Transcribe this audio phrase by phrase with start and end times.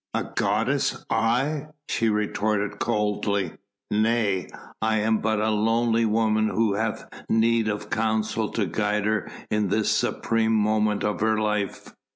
[0.15, 1.05] "A goddess?
[1.11, 3.53] I?" she retorted coldly;
[3.91, 4.47] "nay!
[4.81, 9.67] I am but a lonely woman who hath need of counsel to guide her in
[9.67, 11.93] this supreme moment of her life."